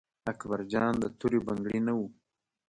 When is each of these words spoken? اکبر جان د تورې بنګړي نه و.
اکبر 0.31 0.59
جان 0.71 0.93
د 0.99 1.05
تورې 1.19 1.39
بنګړي 1.47 1.79
نه 1.87 1.93
و. 1.97 1.99